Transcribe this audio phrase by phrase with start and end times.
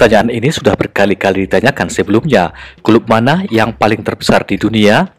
[0.00, 2.56] Pertanyaan ini sudah berkali-kali ditanyakan sebelumnya.
[2.80, 5.12] Klub mana yang paling terbesar di dunia?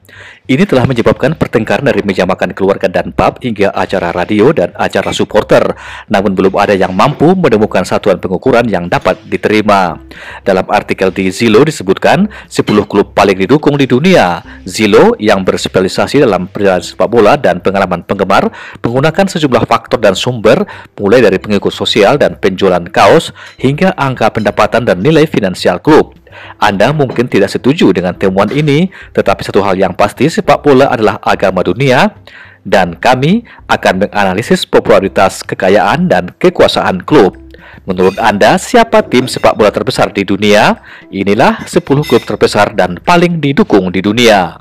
[0.50, 5.16] Ini telah menyebabkan pertengkaran dari meja makan keluarga dan pub hingga acara radio dan acara
[5.16, 5.64] supporter.
[6.12, 10.02] Namun belum ada yang mampu menemukan satuan pengukuran yang dapat diterima.
[10.44, 14.44] Dalam artikel di Zillow disebutkan 10 klub paling didukung di dunia.
[14.68, 18.52] Zillow yang berspesialisasi dalam perjalanan sepak bola dan pengalaman penggemar
[18.84, 20.68] menggunakan sejumlah faktor dan sumber
[21.00, 24.28] mulai dari pengikut sosial dan penjualan kaos hingga angka
[24.72, 26.16] pendapatan dan nilai finansial klub.
[26.64, 31.20] Anda mungkin tidak setuju dengan temuan ini, tetapi satu hal yang pasti sepak bola adalah
[31.20, 32.16] agama dunia
[32.64, 37.36] dan kami akan menganalisis popularitas, kekayaan, dan kekuasaan klub.
[37.84, 40.80] Menurut Anda, siapa tim sepak bola terbesar di dunia?
[41.12, 44.56] Inilah 10 klub terbesar dan paling didukung di dunia.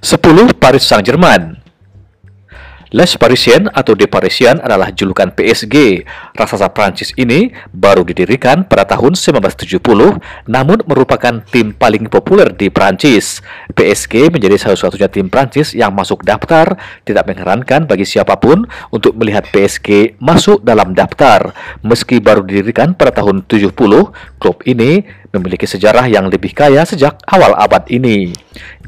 [0.00, 1.60] 10 Paris Saint-Germain
[2.90, 6.02] Les Parisiens atau De Parisien adalah julukan PSG.
[6.34, 9.78] Raksasa Prancis ini baru didirikan pada tahun 1970,
[10.50, 13.46] namun merupakan tim paling populer di Prancis.
[13.78, 16.74] PSG menjadi satu-satunya tim Prancis yang masuk daftar.
[17.06, 21.54] Tidak mengherankan bagi siapa pun untuk melihat PSG masuk dalam daftar.
[21.86, 23.70] Meski baru didirikan pada tahun 70,
[24.42, 28.34] klub ini memiliki sejarah yang lebih kaya sejak awal abad ini.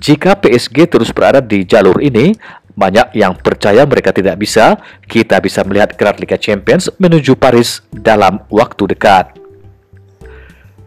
[0.03, 2.35] Jika PSG terus berada di jalur ini,
[2.73, 8.41] banyak yang percaya mereka tidak bisa, kita bisa melihat gelar Liga Champions menuju Paris dalam
[8.49, 9.37] waktu dekat.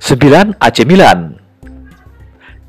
[0.01, 0.59] 9.
[0.59, 1.45] AC Milan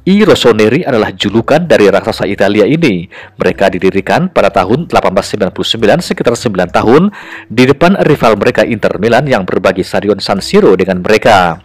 [0.06, 3.10] I Rossoneri adalah julukan dari raksasa Italia ini.
[3.10, 5.66] Mereka didirikan pada tahun 1899
[5.98, 7.10] sekitar 9 tahun
[7.50, 11.58] di depan rival mereka Inter Milan yang berbagi stadion San Siro dengan mereka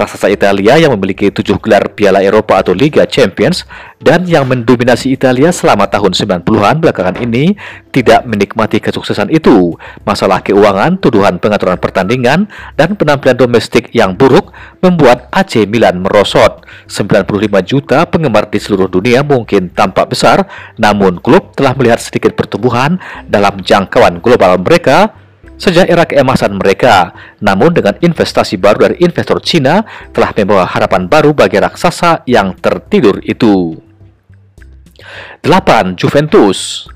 [0.00, 3.68] raksasa Italia yang memiliki tujuh gelar Piala Eropa atau Liga Champions
[4.00, 7.52] dan yang mendominasi Italia selama tahun 90-an belakangan ini
[7.92, 9.76] tidak menikmati kesuksesan itu.
[10.08, 12.48] Masalah keuangan, tuduhan pengaturan pertandingan,
[12.80, 16.64] dan penampilan domestik yang buruk membuat AC Milan merosot.
[16.88, 20.48] 95 juta penggemar di seluruh dunia mungkin tampak besar,
[20.80, 22.96] namun klub telah melihat sedikit pertumbuhan
[23.28, 25.12] dalam jangkauan global mereka
[25.60, 27.12] sejak era keemasan mereka.
[27.44, 33.20] Namun dengan investasi baru dari investor Cina telah membawa harapan baru bagi raksasa yang tertidur
[33.20, 33.76] itu.
[35.44, 36.00] 8.
[36.00, 36.88] Juventus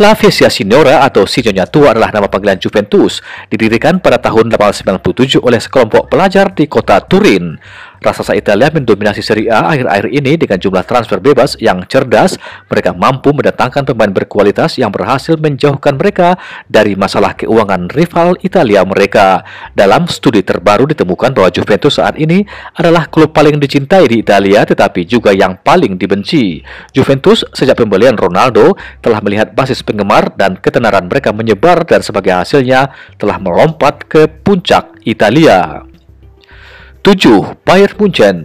[0.00, 3.20] La Vesia Signora atau Si Nyonya Tua adalah nama panggilan Juventus,
[3.52, 7.60] didirikan pada tahun 1897 oleh sekelompok pelajar di kota Turin.
[8.02, 12.34] Raksasa Italia mendominasi Serie A akhir-akhir ini dengan jumlah transfer bebas yang cerdas.
[12.66, 16.34] Mereka mampu mendatangkan pemain berkualitas yang berhasil menjauhkan mereka
[16.66, 19.46] dari masalah keuangan rival Italia mereka.
[19.78, 22.42] Dalam studi terbaru ditemukan bahwa Juventus saat ini
[22.74, 26.58] adalah klub paling dicintai di Italia tetapi juga yang paling dibenci.
[26.90, 32.90] Juventus sejak pembelian Ronaldo telah melihat basis penggemar dan ketenaran mereka menyebar dan sebagai hasilnya
[33.22, 35.91] telah melompat ke puncak Italia.
[37.02, 37.58] 7.
[37.66, 38.36] Bayern Munchen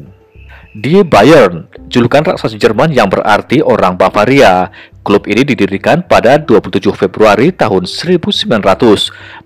[0.73, 4.73] Die Bayern, julukan raksasa Jerman yang berarti orang Bavaria.
[5.07, 8.59] Klub ini didirikan pada 27 Februari tahun 1900.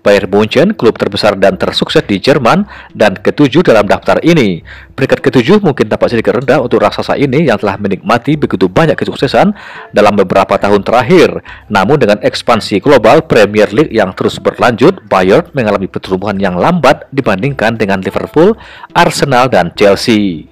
[0.02, 2.66] Bayern Munchen, klub terbesar dan tersukses di Jerman,
[2.98, 4.66] dan ketujuh dalam daftar ini.
[4.98, 9.54] Peringkat ketujuh mungkin tampak sedikit rendah untuk raksasa ini yang telah menikmati begitu banyak kesuksesan
[9.94, 11.38] dalam beberapa tahun terakhir.
[11.70, 17.78] Namun dengan ekspansi global Premier League yang terus berlanjut, Bayern mengalami pertumbuhan yang lambat dibandingkan
[17.78, 18.58] dengan Liverpool,
[18.98, 20.51] Arsenal, dan Chelsea.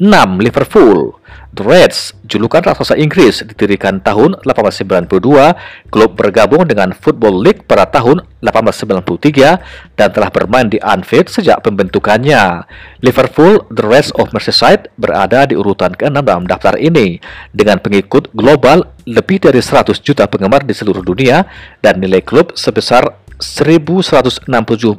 [0.00, 0.40] 6.
[0.40, 7.90] Liverpool The Reds, julukan raksasa Inggris, didirikan tahun 1892, klub bergabung dengan Football League pada
[7.90, 12.64] tahun 1893 dan telah bermain di Anfield sejak pembentukannya.
[13.02, 17.18] Liverpool, The Reds of Merseyside, berada di urutan ke-6 dalam daftar ini,
[17.50, 21.50] dengan pengikut global lebih dari 100 juta penggemar di seluruh dunia
[21.82, 24.46] dan nilai klub sebesar 1167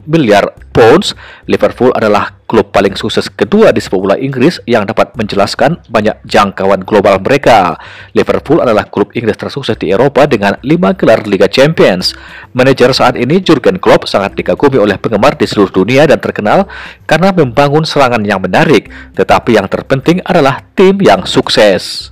[0.10, 1.14] miliar pounds,
[1.48, 6.84] Liverpool adalah klub paling sukses kedua di sepak bola Inggris yang dapat menjelaskan banyak jangkauan
[6.84, 7.80] global mereka.
[8.12, 12.12] Liverpool adalah klub Inggris tersukses di Eropa dengan 5 gelar Liga Champions.
[12.52, 16.68] Manajer saat ini Jurgen Klopp sangat dikagumi oleh penggemar di seluruh dunia dan terkenal
[17.08, 22.12] karena membangun serangan yang menarik, tetapi yang terpenting adalah tim yang sukses.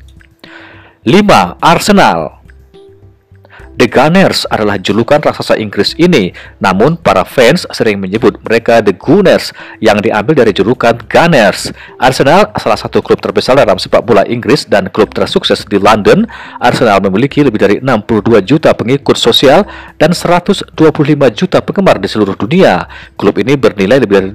[1.03, 1.59] 5.
[1.59, 2.38] Arsenal
[3.79, 9.55] The Gunners adalah julukan raksasa Inggris ini, namun para fans sering menyebut mereka The Gunners
[9.79, 11.71] yang diambil dari julukan Gunners.
[11.95, 16.27] Arsenal salah satu klub terbesar dalam sepak bola Inggris dan klub tersukses di London.
[16.59, 19.63] Arsenal memiliki lebih dari 62 juta pengikut sosial
[19.95, 20.75] dan 125
[21.31, 22.83] juta penggemar di seluruh dunia.
[23.15, 24.29] Klub ini bernilai lebih dari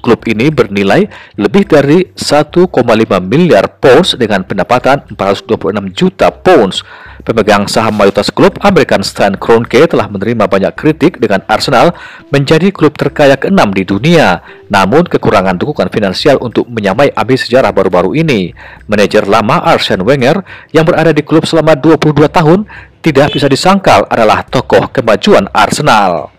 [0.00, 1.06] klub ini bernilai
[1.36, 2.72] lebih dari 1,5
[3.20, 6.80] miliar pounds dengan pendapatan 426 juta pounds.
[7.26, 11.90] Pemegang saham mayoritas klub Amerika rekan Stan Kroenke telah menerima banyak kritik dengan Arsenal
[12.30, 18.14] menjadi klub terkaya keenam di dunia, namun kekurangan dukungan finansial untuk menyamai ambisi sejarah baru-baru
[18.14, 18.54] ini.
[18.86, 20.38] Manajer lama Arsene Wenger
[20.70, 22.62] yang berada di klub selama 22 tahun
[23.02, 26.30] tidak bisa disangkal adalah tokoh kemajuan Arsenal.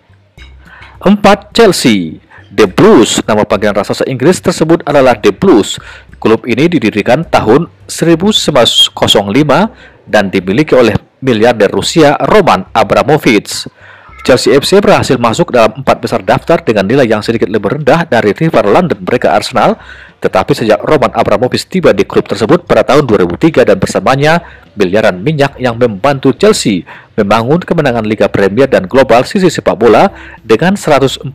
[1.04, 1.52] 4.
[1.52, 5.76] Chelsea The Blues, nama panggilan raksasa Inggris tersebut adalah The Blues.
[6.16, 8.96] Klub ini didirikan tahun 1905
[10.08, 13.68] dan dimiliki oleh miliarder Rusia Roman Abramovich.
[14.24, 18.32] Chelsea FC berhasil masuk dalam empat besar daftar dengan nilai yang sedikit lebih rendah dari
[18.32, 19.76] rival London mereka Arsenal,
[20.24, 24.44] tetapi sejak Roman Abramovich tiba di klub tersebut pada tahun 2003 dan bersamanya
[24.78, 26.86] miliaran minyak yang membantu Chelsea
[27.18, 30.14] membangun kemenangan Liga Premier dan global sisi sepak bola
[30.46, 31.26] dengan 145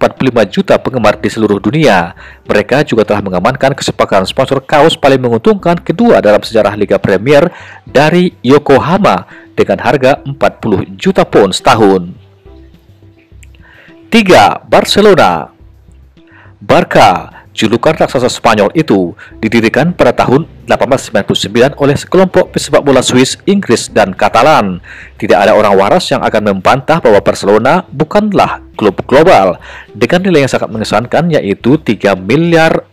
[0.47, 2.15] juta penggemar di seluruh dunia.
[2.47, 7.51] Mereka juga telah mengamankan kesepakatan sponsor kaos paling menguntungkan kedua dalam sejarah Liga Premier
[7.83, 9.27] dari Yokohama
[9.59, 12.15] dengan harga 40 juta pound setahun.
[14.13, 14.71] 3.
[14.71, 15.51] Barcelona
[16.63, 23.91] Barca, julukan raksasa Spanyol itu, didirikan pada tahun 1899 oleh sekelompok pesepak bola Swiss, Inggris,
[23.91, 24.79] dan Katalan.
[25.19, 29.59] Tidak ada orang waras yang akan membantah bahwa Barcelona bukanlah klub global
[29.91, 32.87] dengan nilai yang sangat mengesankan yaitu 3 miliar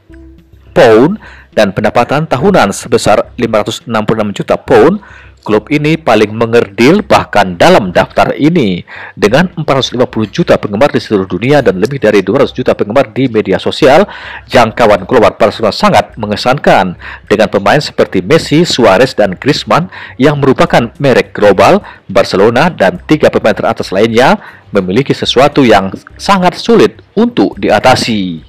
[0.73, 1.21] pound
[1.53, 3.89] dan pendapatan tahunan sebesar 566
[4.37, 5.01] juta pound
[5.39, 8.83] Klub ini paling mengerdil bahkan dalam daftar ini
[9.15, 13.55] dengan 450 juta penggemar di seluruh dunia dan lebih dari 200 juta penggemar di media
[13.55, 14.03] sosial.
[14.51, 19.87] Jangkauan keluar Barcelona sangat mengesankan dengan pemain seperti Messi, Suarez, dan Griezmann
[20.19, 21.81] yang merupakan merek global.
[22.05, 24.37] Barcelona dan tiga pemain teratas lainnya
[24.75, 25.89] memiliki sesuatu yang
[26.19, 28.45] sangat sulit untuk diatasi.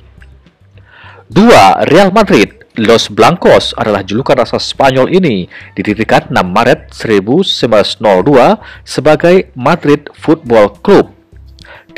[1.31, 1.87] 2.
[1.87, 10.07] Real Madrid Los Blancos adalah julukan rasa Spanyol ini, didirikan 6 Maret 1902 sebagai Madrid
[10.15, 11.11] Football Club.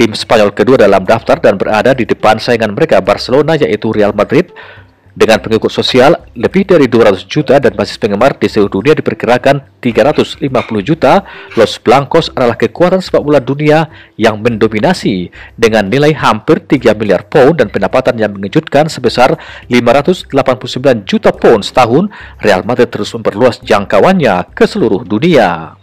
[0.01, 4.49] Tim Spanyol kedua dalam daftar dan berada di depan saingan mereka Barcelona yaitu Real Madrid
[5.13, 10.49] dengan pengikut sosial lebih dari 200 juta dan basis penggemar di seluruh dunia diperkirakan 350
[10.81, 11.21] juta,
[11.53, 17.61] Los Blancos adalah kekuatan sepak bola dunia yang mendominasi dengan nilai hampir 3 miliar pound
[17.61, 19.37] dan pendapatan yang mengejutkan sebesar
[19.69, 20.33] 589
[21.05, 22.09] juta pound setahun.
[22.41, 25.77] Real Madrid terus memperluas jangkauannya ke seluruh dunia.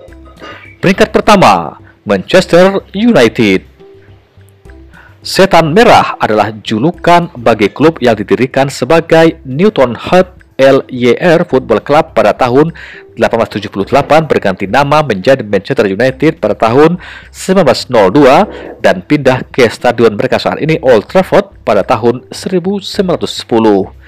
[0.82, 1.78] Peringkat pertama,
[2.08, 3.69] Manchester United
[5.30, 12.34] Setan Merah adalah julukan bagi klub yang didirikan sebagai Newton Hub LYR Football Club pada
[12.34, 12.74] tahun
[13.14, 16.98] 1878 berganti nama menjadi Manchester United pada tahun
[17.30, 23.99] 1902 dan pindah ke stadion mereka saat ini Old Trafford pada tahun 1910.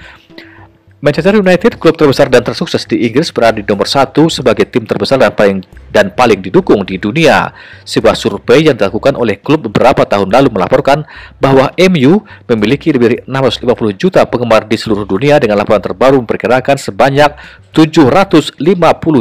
[1.02, 5.18] Manchester United, klub terbesar dan tersukses di Inggris, berada di nomor satu sebagai tim terbesar
[5.18, 5.58] dan paling
[5.90, 7.50] dan paling didukung di dunia.
[7.82, 11.02] Sebuah survei yang dilakukan oleh klub beberapa tahun lalu melaporkan
[11.42, 16.78] bahwa MU memiliki lebih dari 650 juta penggemar di seluruh dunia dengan laporan terbaru memperkirakan
[16.78, 17.34] sebanyak
[17.74, 18.62] 750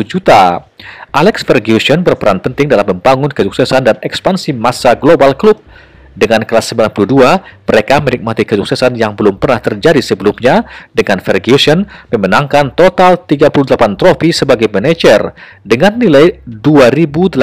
[0.05, 0.61] juta.
[1.09, 5.57] Alex Ferguson berperan penting dalam membangun kesuksesan dan ekspansi masa global klub
[6.11, 7.07] dengan kelas 92,
[7.63, 14.67] mereka menikmati kesuksesan yang belum pernah terjadi sebelumnya dengan Ferguson memenangkan total 38 trofi sebagai
[14.67, 15.31] manajer
[15.63, 17.39] dengan nilai 2.887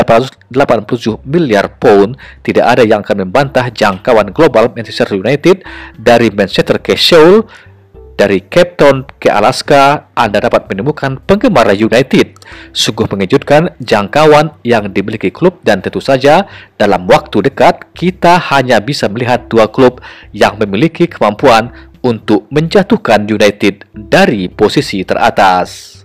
[1.24, 2.20] miliar pound.
[2.44, 5.64] Tidak ada yang akan membantah jangkauan global Manchester United
[5.96, 7.48] dari Manchester ke Seoul
[8.18, 12.34] dari Cape Town ke Alaska, Anda dapat menemukan penggemar United.
[12.74, 19.06] Sungguh mengejutkan jangkauan yang dimiliki klub dan tentu saja dalam waktu dekat kita hanya bisa
[19.06, 20.02] melihat dua klub
[20.34, 21.70] yang memiliki kemampuan
[22.02, 26.02] untuk menjatuhkan United dari posisi teratas.